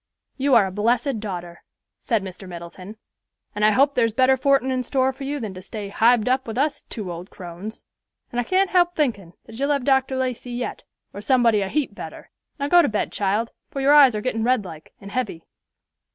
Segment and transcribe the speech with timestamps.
[0.35, 1.61] "You are a blessed daughter,"
[1.99, 2.49] said Mr.
[2.49, 2.97] Middleton,
[3.53, 6.47] "and I hope there's better fortin in store for you than to stay hived up
[6.47, 7.83] with us two old crones;
[8.31, 10.15] and I can't help thinkin' that you'll have Dr.
[10.17, 10.81] Lacey yet,
[11.13, 12.31] or somebody a heap better.
[12.57, 15.43] Now go to bed, child, for your eyes are gettin' red like, and heavy."